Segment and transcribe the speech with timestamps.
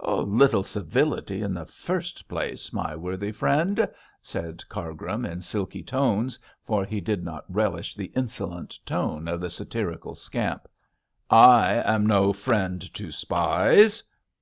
[0.00, 3.86] 'A little civility in the first place, my worthy friend,'
[4.22, 9.50] said Cargrim, in silky tones, for he did not relish the insolent tone of the
[9.50, 10.68] satirical scamp.
[11.28, 14.02] 'I am no friend to spies!'